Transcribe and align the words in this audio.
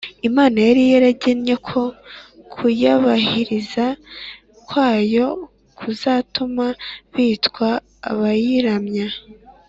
imana 0.27 0.57
yari 0.67 0.83
yaragennye 0.93 1.55
ko 1.67 1.81
kuyubahiriza 2.53 3.85
kwabo 4.67 5.27
kuzatuma 5.77 6.65
bitwa 7.13 7.69
abayiramya 8.09 9.07